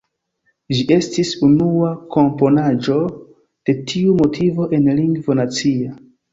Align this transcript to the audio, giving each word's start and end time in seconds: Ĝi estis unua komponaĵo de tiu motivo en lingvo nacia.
Ĝi 0.77 0.79
estis 0.95 1.33
unua 1.47 1.91
komponaĵo 2.17 2.99
de 3.09 3.79
tiu 3.95 4.19
motivo 4.25 4.69
en 4.81 4.93
lingvo 5.03 5.41
nacia. 5.45 5.97